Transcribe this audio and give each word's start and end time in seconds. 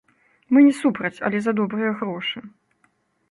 Мы 0.55 0.63
не 0.67 0.71
супраць, 0.77 1.19
але 1.29 1.37
за 1.47 1.53
добрыя 1.61 1.91
грошы. 1.99 2.39